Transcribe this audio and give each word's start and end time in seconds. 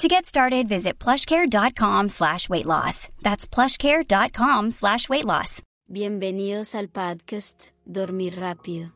To 0.00 0.08
get 0.08 0.24
started, 0.24 0.66
visit 0.66 0.98
plushcare.com 0.98 2.08
slash 2.08 2.48
weight 2.48 2.64
loss. 2.64 3.10
That's 3.20 3.46
plushcare.com 3.46 4.70
slash 4.70 5.10
weight 5.10 5.26
loss. 5.26 5.62
Bienvenidos 5.88 6.74
al 6.74 6.88
podcast 6.88 7.72
Dormir 7.84 8.40
Rápido. 8.40 8.94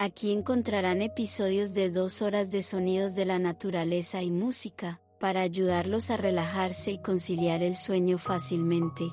Aquí 0.00 0.32
encontrarán 0.32 1.00
episodios 1.00 1.74
de 1.74 1.90
dos 1.90 2.22
horas 2.22 2.50
de 2.50 2.62
sonidos 2.62 3.14
de 3.14 3.24
la 3.24 3.38
naturaleza 3.38 4.20
y 4.20 4.32
música, 4.32 5.00
para 5.20 5.42
ayudarlos 5.42 6.10
a 6.10 6.16
relajarse 6.16 6.90
y 6.90 6.98
conciliar 6.98 7.62
el 7.62 7.76
sueño 7.76 8.18
fácilmente. 8.18 9.12